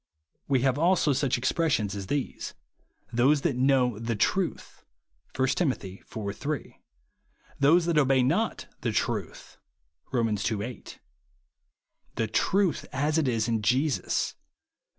[0.47, 2.55] We have also such exjDressions as these,"
[3.13, 4.83] Those that know the truth,''
[5.35, 5.71] (1 Tim.
[5.71, 6.37] iv.
[6.37, 6.81] 3);"
[7.59, 9.59] those that obey not the truth''
[10.11, 10.27] (Kom.
[10.29, 10.33] ii.
[10.33, 10.97] 8j;"
[12.15, 14.37] the truth as it is in Jesus," (Eph.